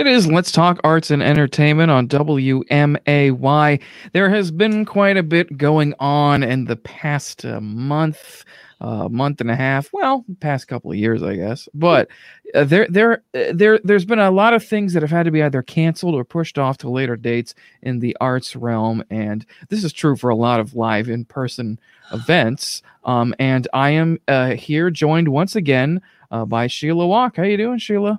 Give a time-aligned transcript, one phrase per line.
[0.00, 3.82] It is Let's Talk Arts and Entertainment on WMAY.
[4.14, 8.46] There has been quite a bit going on in the past uh, month,
[8.80, 9.90] uh, month and a half.
[9.92, 11.68] Well, past couple of years, I guess.
[11.74, 12.08] But
[12.54, 15.30] uh, there, there, uh, there, there's been a lot of things that have had to
[15.30, 19.84] be either canceled or pushed off to later dates in the arts realm, and this
[19.84, 21.78] is true for a lot of live in-person
[22.10, 22.80] events.
[23.04, 27.36] Um, and I am uh, here joined once again uh, by Sheila Walk.
[27.36, 28.18] How you doing, Sheila?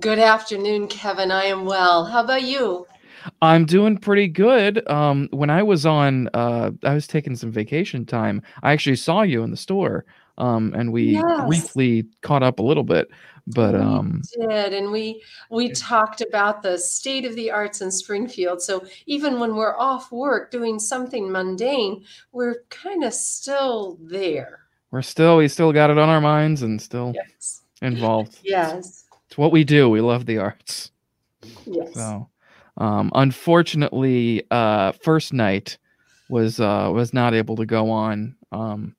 [0.00, 1.30] Good afternoon, Kevin.
[1.30, 2.04] I am well.
[2.04, 2.86] How about you?
[3.40, 4.86] I'm doing pretty good.
[4.90, 8.42] Um, when I was on, uh, I was taking some vacation time.
[8.62, 10.04] I actually saw you in the store,
[10.36, 11.46] um, and we Yes.
[11.46, 13.08] briefly caught up a little bit.
[13.46, 17.90] But um, We did, and we we talked about the state of the arts in
[17.90, 18.62] Springfield.
[18.62, 24.60] So even when we're off work doing something mundane, we're kind of still there.
[24.90, 27.62] we're still, we still got it on our minds and still Yes.
[27.82, 28.38] involved.
[28.42, 29.03] Yes.
[29.34, 29.90] It's what we do.
[29.90, 30.92] We love the arts.
[31.66, 31.92] Yes.
[31.94, 32.28] So,
[32.76, 35.76] um, unfortunately, uh, first night
[36.28, 38.94] was uh, was not able to go on, um,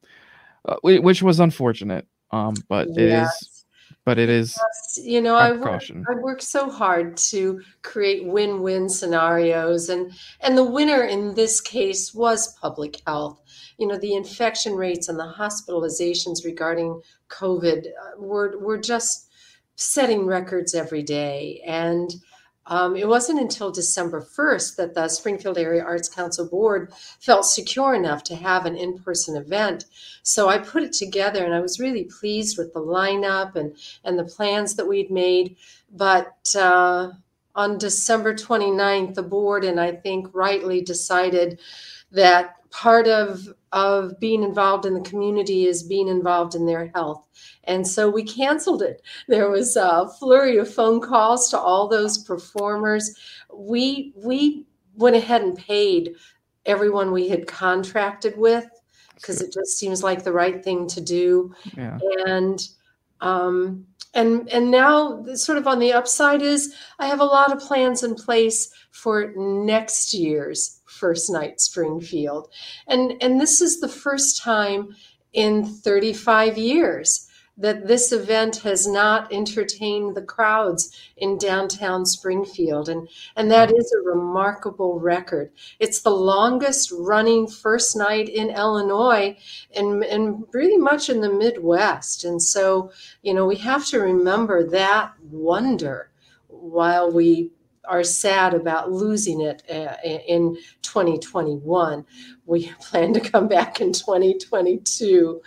[0.65, 2.05] uh, which was unfortunate.
[2.31, 3.65] Um, but it is, Yes.
[4.03, 5.05] but it is Yes.
[5.07, 5.81] You know, I work.
[5.89, 12.13] I work so hard to create win-win scenarios, and and the winner in this case
[12.13, 13.41] was public health.
[13.77, 19.24] You know, the infection rates and the hospitalizations regarding COVID uh, were were just
[19.75, 22.13] setting records every day, and
[22.67, 27.93] um, it wasn't until December 1st that the Springfield Area Arts Council Board felt secure
[27.93, 29.85] enough to have an in-person event.
[30.23, 34.17] So I put it together, and I was really pleased with the lineup and and
[34.17, 35.57] the plans that we'd made.
[35.91, 37.11] But uh,
[37.55, 41.59] on December 29th, the board and I think rightly decided
[42.11, 47.27] that part of of being involved in the community is being involved in their health.
[47.65, 49.01] And so we canceled it.
[49.27, 53.13] There was a flurry of phone calls to all those performers.
[53.53, 54.65] We we
[54.95, 56.15] went ahead and paid
[56.65, 58.65] everyone we had contracted with
[59.15, 61.99] because it just seems like the right thing to do yeah.
[62.25, 62.69] and
[63.21, 67.59] um, and and now sort of on the upside is I have a lot of
[67.59, 72.49] plans in place for next year's first night Springfield,
[72.87, 74.95] and and this is the first time
[75.33, 83.07] in 35 years that this event has not entertained the crowds in downtown Springfield and
[83.35, 85.51] and that is a remarkable record.
[85.79, 89.37] It's the longest running first night in Illinois
[89.75, 92.25] and and pretty much in the Midwest.
[92.25, 92.91] And so,
[93.21, 96.09] you know, we have to remember that wonder
[96.47, 97.51] while we
[97.87, 102.05] are sad about losing it uh, in 2021.
[102.45, 105.41] We plan to come back in 2022.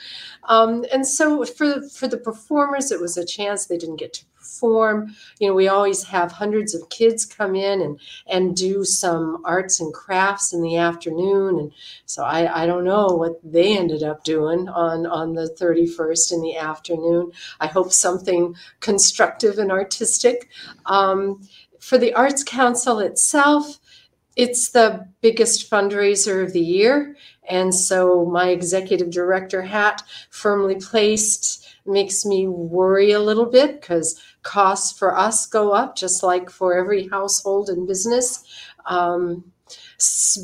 [0.44, 4.25] Um, and so for, for the performers, it was a chance they didn't get to
[4.48, 5.15] perform.
[5.38, 9.81] You know, we always have hundreds of kids come in and, and do some arts
[9.81, 11.59] and crafts in the afternoon.
[11.59, 11.72] And
[12.06, 16.43] so I, I don't know what they ended up doing on, on the 31st in
[16.43, 17.32] the afternoon.
[17.60, 20.48] I hope something constructive and artistic.
[20.87, 21.43] Um,
[21.88, 23.78] for the Arts Council itself,
[24.37, 27.16] it's the biggest fundraiser of the year.
[27.49, 34.22] And so my executive director hat firmly placed makes me worry a little bit because
[34.43, 38.44] costs for us go up just like for every household and business.
[38.84, 39.50] Um,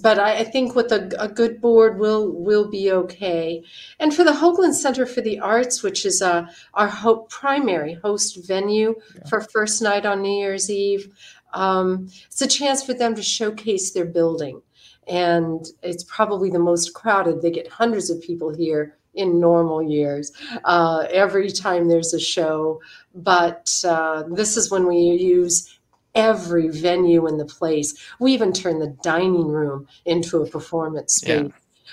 [0.03, 3.63] but I, I think with a, a good board, we'll will be okay.
[4.01, 8.47] And for the Hoagland Center for the Arts, which is uh, our ho- primary host
[8.47, 9.29] venue Yeah.
[9.29, 11.09] for first night on New Year's Eve,
[11.53, 14.61] um, it's a chance for them to showcase their building.
[15.07, 17.43] And it's probably the most crowded.
[17.43, 20.33] They get hundreds of people here in normal years
[20.65, 22.81] uh, every time there's a show.
[23.15, 25.74] But uh, this is when we use
[26.15, 27.95] every venue in the place.
[28.19, 31.43] We even turned the dining room into a performance space.
[31.43, 31.49] Yeah.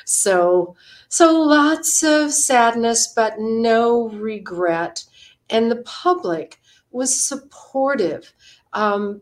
[0.06, 0.76] So,
[1.10, 5.04] so lots of sadness, but no regret.
[5.50, 6.60] And the public
[6.92, 8.34] was supportive.
[8.74, 9.22] Um,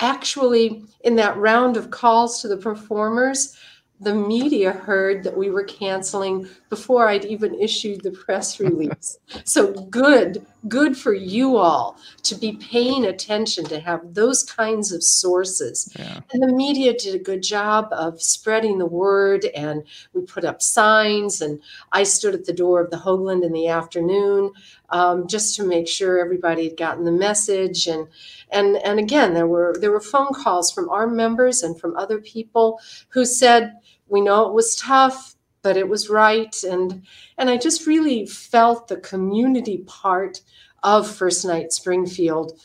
[0.00, 3.56] actually, in that round of calls to the performers,
[4.02, 9.18] the media heard that we were canceling before I'd even issued the press release.
[9.44, 15.02] so good, good for you all to be paying attention to have those kinds of
[15.02, 15.92] sources.
[15.98, 16.20] Yeah.
[16.32, 19.82] And the media did a good job of spreading the word, and
[20.14, 21.40] we put up signs.
[21.40, 21.60] And
[21.92, 24.52] I stood at the door of the Hoagland in the afternoon
[24.92, 27.86] um, just to make sure everybody had gotten the message.
[27.88, 28.06] And
[28.50, 32.20] and and again, there were there were phone calls from our members and from other
[32.20, 33.74] people who said,
[34.08, 37.02] "We know it was tough." But it was right, and
[37.38, 40.40] and I just really felt the community part
[40.82, 42.60] of First Night Springfield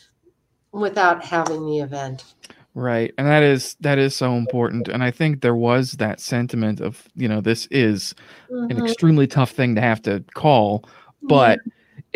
[0.71, 2.23] without having the event.
[2.73, 3.11] Right.
[3.17, 4.87] And that is that is so important.
[4.87, 8.13] And I think there was that sentiment of, you know, this is
[8.49, 8.83] an Mhm.
[8.87, 10.83] extremely tough thing to have to call,
[11.23, 11.59] but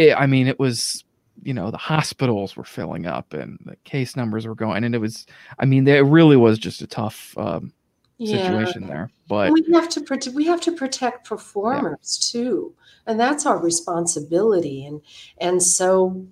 [0.01, 1.03] it, I mean, it was,
[1.43, 4.99] you know, the hospitals were filling up and the case numbers were going, and it
[4.99, 5.25] was,
[5.59, 7.73] I mean, it really was just a tough um,
[8.17, 8.39] Yeah.
[8.39, 9.09] situation there.
[9.27, 12.73] But we have to protect we have to protect performers too
[13.07, 15.01] and that's our responsibility and
[15.39, 16.25] and so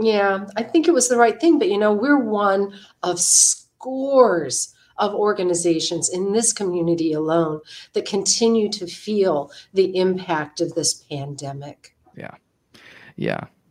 [0.00, 2.72] yeah i think it was the right thing but you know we're one
[3.02, 7.60] of scores of organizations in this community alone
[7.92, 12.34] that continue to feel the impact of this pandemic yeah,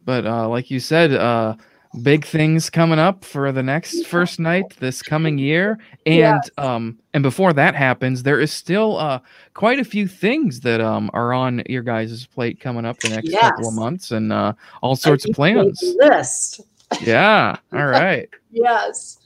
[0.06, 1.56] but uh, like you said, uh,
[2.02, 6.50] big things coming up for the next first night this coming year, and Yes.
[6.58, 9.20] um, and before that happens, there is still uh
[9.54, 13.32] quite a few things that um are on your guys' plate coming up the next
[13.38, 15.96] couple of months, and uh, all sorts of I think we plans.
[16.00, 16.62] list
[17.02, 18.30] Yeah, all right.
[18.52, 19.20] Yes.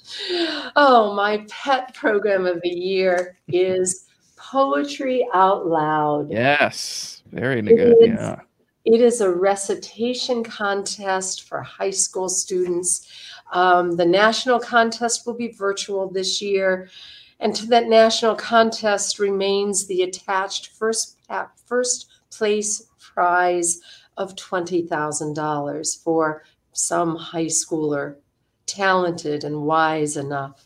[0.75, 4.05] Oh, my pet program of the year is
[4.37, 6.31] Poetry Out Loud.
[6.31, 7.97] Yes, very good.
[7.99, 8.39] Yeah.
[8.87, 13.05] It is a recitation contest for high school students.
[13.51, 16.87] Um, the national contest will be virtual this year.
[17.41, 21.17] And to that national contest remains the attached first,
[21.65, 23.81] first place prize
[24.15, 28.15] of $20,000 for some high schooler
[28.67, 30.65] talented and wise enough.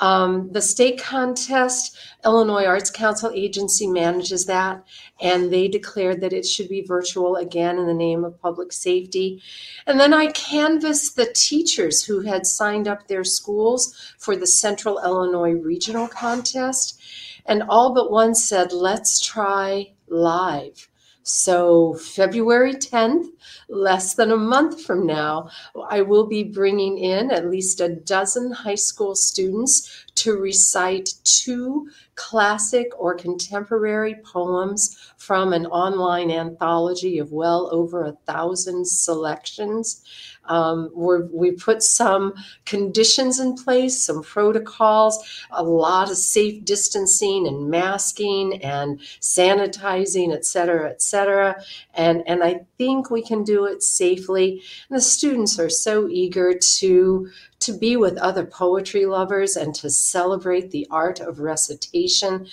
[0.00, 4.84] Um, the state contest, Illinois Arts Council agency manages that,
[5.20, 9.42] and they declared that it should be virtual again in the name of public safety.
[9.86, 15.00] And then I canvassed the teachers who had signed up their schools for the Central
[15.04, 17.00] Illinois Regional Contest,
[17.44, 20.88] and all but one said, let's try live.
[21.30, 23.26] So, February 10th,
[23.68, 25.50] less than a month from now,
[25.90, 31.90] I will be bringing in at least a dozen high school students to recite two
[32.14, 40.02] classic or contemporary poems from an online anthology of well over a thousand selections.
[40.48, 42.34] Um, we're, we put some
[42.64, 50.44] conditions in place, some protocols, a lot of safe distancing and masking and sanitizing, et
[50.44, 51.62] cetera, et cetera.
[51.94, 54.62] And, and I think we can do it safely.
[54.88, 57.28] And the students are so eager to
[57.60, 62.46] to be with other poetry lovers and to celebrate the art of recitation.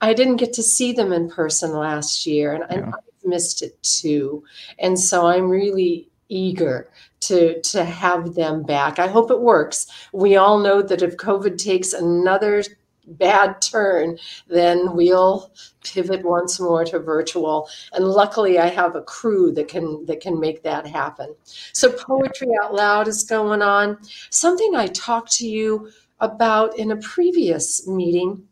[0.00, 2.92] I didn't get to see them in person last year, and I Yeah.
[2.94, 4.44] I've missed it too.
[4.78, 6.90] And so I'm really eager
[7.20, 8.98] to to have them back.
[8.98, 9.86] I hope it works.
[10.12, 12.62] We all know that if COVID takes another
[13.06, 14.18] bad turn,
[14.48, 17.68] then we'll pivot once more to virtual.
[17.92, 21.34] And luckily I have a crew that can that can make that happen.
[21.72, 23.98] So poetry out loud is going on.
[24.30, 28.48] Something I talked to you about in a previous meeting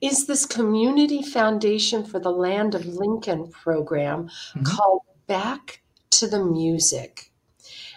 [0.00, 4.64] is this community foundation for the land of Lincoln program Mhm.
[4.64, 5.82] called Back
[6.18, 7.30] to the Music.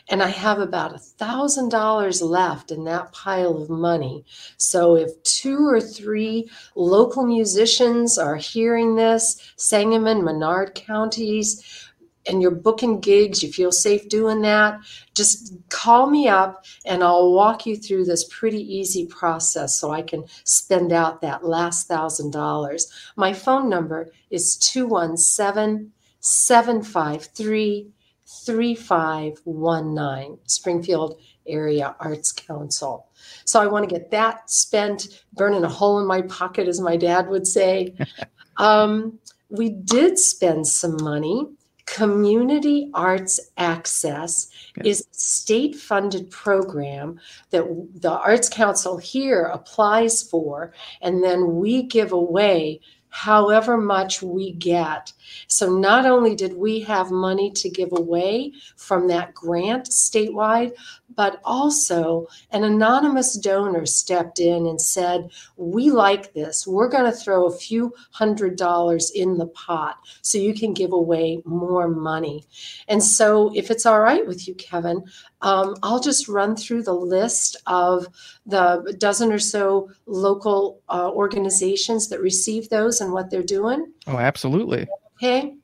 [0.10, 4.25] And I have about a thousand dollars left in that pile of money.
[4.57, 11.89] So if two or three local musicians are hearing this, Sangamon, Menard counties,
[12.27, 14.79] and you're booking gigs, you feel safe doing that,
[15.13, 20.01] just call me up and I'll walk you through this pretty easy process so I
[20.01, 22.91] can spend out that last thousand dollars.
[23.15, 25.91] My phone number is 217
[26.22, 27.91] 753
[28.29, 33.07] 3519, Springfield Area Arts Council.
[33.45, 36.95] So I want to get that spent, burning a hole in my pocket, as my
[36.95, 37.95] dad would say.
[38.57, 39.17] um,
[39.50, 41.48] we did spend some money.
[41.88, 44.51] Community Arts Access
[44.83, 47.19] is a state funded program
[47.50, 50.71] that the Arts Council here applies for,
[51.01, 55.12] and then we give away however much we get.
[55.48, 60.74] So not only did we have money to give away from that grant statewide,
[61.16, 66.68] but also an anonymous donor stepped in and said, We like this.
[66.68, 70.94] We're going to throw a few hundred dollars in the pot so you can give
[70.94, 72.46] away more money.
[72.88, 75.04] And so, if it's all right with you, Kevin,
[75.41, 78.08] um, I'll just run through the list of
[78.46, 83.91] the dozen or so local uh, organizations that receive those and what they're doing.
[84.08, 84.88] Oh, absolutely.
[85.17, 85.55] Okay.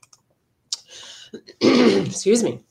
[1.62, 2.62] Excuse me.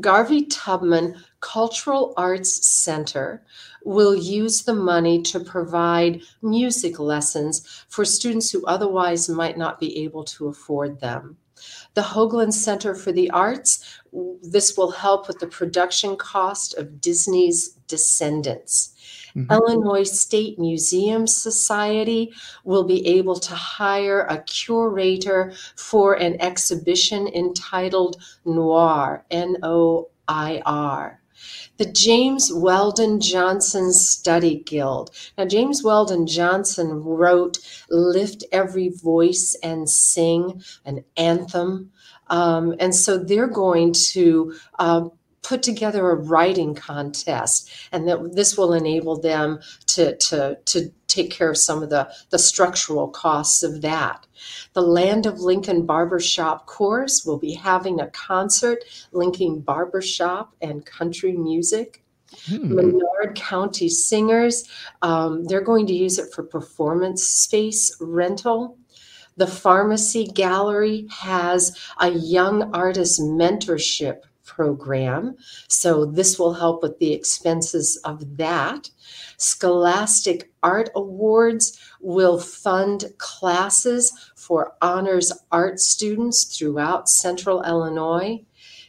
[0.00, 3.42] Garvey Tubman Cultural Arts Center
[3.84, 10.04] will use the money to provide music lessons for students who otherwise might not be
[10.04, 11.36] able to afford them.
[11.94, 14.00] The Hoagland Center for the Arts,
[14.42, 18.94] this will help with the production cost of Disney's Descendants.
[19.36, 19.52] Mm-hmm.
[19.52, 22.32] Illinois State Museum Society
[22.64, 30.62] will be able to hire a curator for an exhibition entitled Noir, N O I
[30.64, 31.20] R
[31.76, 35.10] the James Weldon Johnson Study Guild.
[35.36, 37.58] Now, James Weldon Johnson wrote
[37.90, 41.90] Lift Every Voice and Sing, an anthem.
[42.28, 45.08] Um, and so they're going to uh,
[45.44, 51.30] put together a writing contest and that this will enable them to, to, to take
[51.30, 54.26] care of some of the, the structural costs of that.
[54.72, 58.82] The Land of Lincoln Barbershop Chorus will be having a concert
[59.12, 62.02] linking barbershop and country music.
[62.46, 62.74] Hmm.
[62.74, 64.68] Menard County Singers,
[65.02, 68.76] um, they're going to use it for performance space rental.
[69.36, 75.36] The Pharmacy Gallery has a young artist mentorship program.
[75.68, 78.90] So this will help with the expenses of that.
[79.36, 88.44] Scholastic Art Awards will fund classes for honors art students throughout Central Illinois.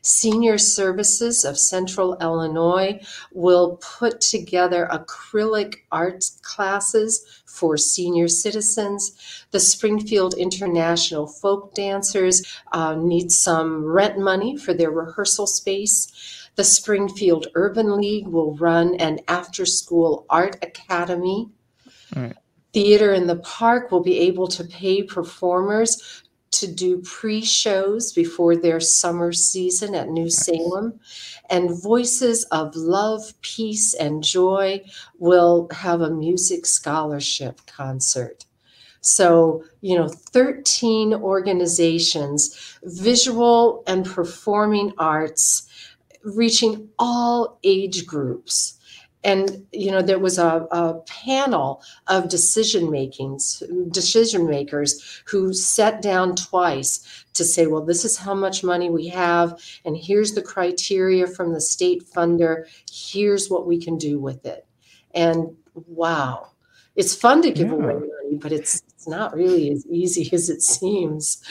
[0.06, 3.00] Senior Services of Central Illinois
[3.34, 9.46] will put together acrylic art classes for senior citizens.
[9.50, 16.50] The Springfield International Folk Dancers uh, need some rent money for their rehearsal space.
[16.56, 21.50] The Springfield Urban League will run an after school art academy.
[22.74, 26.24] Theater in the Park will be able to pay performers
[26.60, 31.00] to do pre-shows before their summer season at New Salem.
[31.50, 34.82] And Voices of Love, Peace, and Joy
[35.20, 38.46] will have a music scholarship concert.
[39.02, 45.68] So, you know, 13 organizations, visual and performing arts,
[46.24, 48.75] reaching all age groups
[49.26, 56.02] and you know there was a, a panel of decision makings decision makers who sat
[56.02, 60.42] down twice to say well this is how much money we have and here's the
[60.42, 64.66] criteria from the state funder here's what we can do with it
[65.14, 66.48] and wow
[66.96, 67.74] it's fun to give yeah.
[67.74, 71.42] away money but it's it's not really as easy as it seems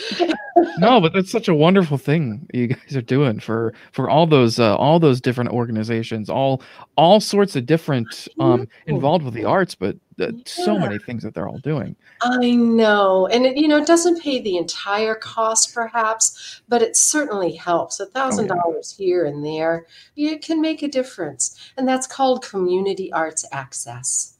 [0.78, 4.58] no, but that's such a wonderful thing you guys are doing for for all those
[4.58, 6.62] uh, all those different organizations, all
[6.96, 10.42] all sorts of different um involved with the arts, but uh, yeah.
[10.44, 11.96] so many things that they're all doing.
[12.22, 16.96] I know, and it, you know, it doesn't pay the entire cost, perhaps, but it
[16.96, 17.98] certainly helps.
[18.00, 23.12] A thousand dollars here and there, it can make a difference, and that's called community
[23.12, 24.33] arts access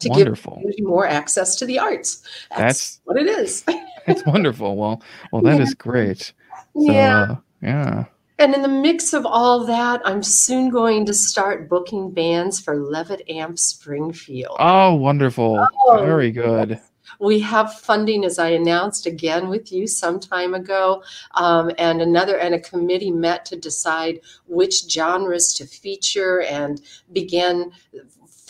[0.00, 0.62] to Wonderful.
[0.64, 2.22] give more access to the arts.
[2.50, 3.64] That's, That's what it is.
[4.06, 4.76] It's wonderful.
[4.76, 5.62] Well, well, that yeah.
[5.62, 6.32] is great.
[6.74, 7.20] So, yeah.
[7.20, 8.04] Uh, yeah.
[8.38, 12.76] And in the mix of all that, I'm soon going to start booking bands for
[12.76, 14.56] Levitt Amp Springfield.
[14.58, 15.64] Oh, wonderful.
[15.86, 16.70] Oh, Very good.
[16.70, 16.90] Yes.
[17.18, 21.02] We have funding, as I announced again with you some time ago,
[21.34, 26.80] um, and another and a committee met to decide which genres to feature and
[27.12, 27.72] began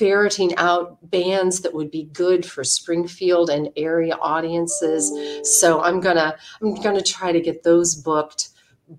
[0.01, 5.13] ferreting out bands that would be good for Springfield and area audiences.
[5.61, 8.49] So I'm gonna I'm gonna try to get those booked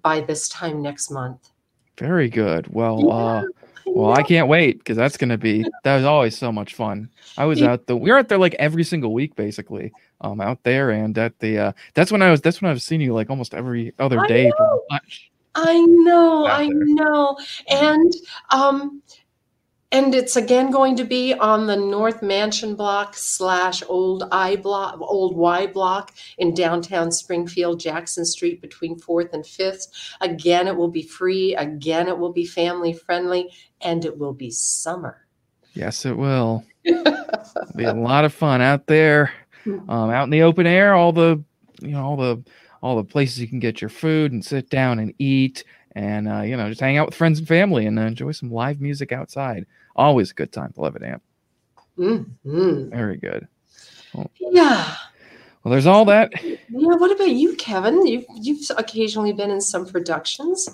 [0.03, 1.49] by this time next month.
[1.97, 2.71] Very good.
[2.71, 3.43] Well, yeah, uh,
[3.87, 7.09] well, I can't wait because that's gonna be that was always so much fun.
[7.35, 9.91] I was out the we were out there like every single week basically.
[10.23, 12.83] Um, out there and at the uh, that's when I was that's when I was
[12.83, 14.51] seeing you like almost every other day.
[15.55, 17.37] I know, I know,
[17.69, 18.13] and
[18.51, 19.01] um,
[19.91, 24.97] and it's again going to be on the North Mansion Block slash Old I Block,
[25.01, 29.87] Old Y Block in downtown Springfield, Jackson Street between 4th and 5th.
[30.21, 31.55] Again, it will be free.
[31.55, 33.49] Again, it will be family friendly
[33.81, 35.25] and it will be summer.
[35.73, 36.63] Yes, it will.
[36.83, 39.31] be a lot of fun out there,
[39.65, 40.93] um, out in the open air.
[40.93, 41.43] All the,
[41.81, 42.43] you know, all the,
[42.81, 46.41] all the places you can get your food and sit down and eat and uh,
[46.41, 49.11] you know just hang out with friends and family and uh, enjoy some live music
[49.11, 51.21] outside always a good time to Levitt Amp.
[51.97, 52.89] Mm-hmm.
[52.89, 53.47] Very good.
[54.13, 54.95] Well, yeah.
[55.63, 56.31] Well, there's all that.
[56.43, 56.57] Yeah.
[56.71, 58.05] What about you, Kevin?
[58.07, 60.69] You've you've occasionally been in some productions.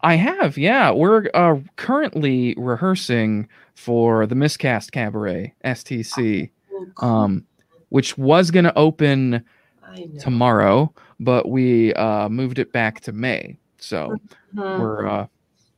[0.00, 0.58] I have.
[0.58, 7.08] Yeah, we're uh, currently rehearsing for the Miscast Cabaret STC, oh, cool.
[7.08, 7.46] um,
[7.90, 9.44] which was going to open
[10.18, 13.58] tomorrow, but we uh, moved it back to May.
[13.82, 14.16] So
[14.54, 14.80] mm-hmm.
[14.80, 15.26] we're uh,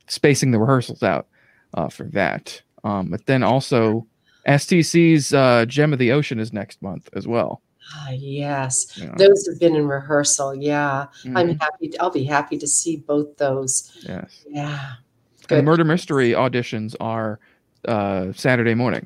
[0.07, 1.27] spacing the rehearsals out
[1.73, 2.61] uh, for that.
[2.83, 4.05] Um, but then also
[4.47, 7.61] STC's uh, Gem of the Ocean is next month as well.
[7.93, 9.13] Ah, yes, Yeah.
[9.17, 10.55] those have been in rehearsal.
[10.55, 11.61] Yeah, I'm Mhm.
[11.61, 11.99] happy.
[11.99, 13.91] I'll be happy to see both those.
[14.07, 14.43] Yes.
[14.49, 15.65] Yeah, And the good.
[15.65, 17.39] murder mystery auditions are
[17.87, 19.05] uh, Saturday morning.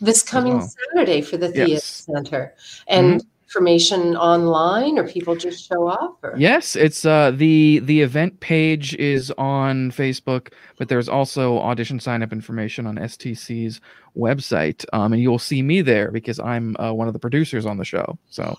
[0.00, 0.72] This coming well.
[0.92, 1.84] Saturday for the theater Yes.
[1.84, 2.54] center,
[2.86, 3.24] and
[3.54, 6.18] information online, or people just show up.
[6.22, 6.34] Or?
[6.36, 12.22] Yes, it's uh the the event page is on Facebook, but there's also audition sign
[12.22, 13.80] up information on STC's
[14.16, 14.84] website.
[14.92, 17.84] Um, and you'll see me there because I'm uh, one of the producers on the
[17.84, 18.18] show.
[18.30, 18.56] So.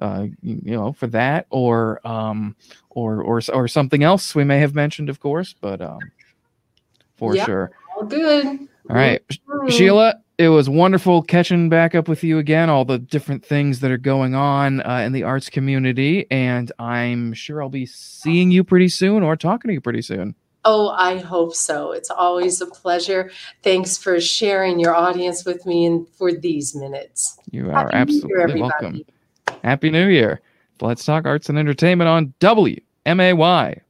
[0.01, 2.55] uh you, you know for that or um
[2.91, 5.99] or or or something else we may have mentioned of course, but um
[7.17, 7.45] for Yeah.
[7.45, 7.71] sure.
[7.95, 9.21] all good All right.
[9.47, 9.71] Mhm.
[9.71, 13.91] Sheila, it was wonderful catching back up with you again, all the different things that
[13.91, 16.25] are going on uh, in the arts community.
[16.31, 20.35] And I'm sure I'll be seeing you pretty soon or talking to you pretty soon.
[20.63, 21.91] Oh, I hope so.
[21.91, 23.31] It's always a pleasure.
[23.63, 27.37] Thanks for sharing your audience with me and for these minutes.
[27.49, 29.01] You are Happy New Year, absolutely welcome.
[29.63, 30.41] Happy New Year.
[30.79, 33.81] Let's talk arts and entertainment on WMAY.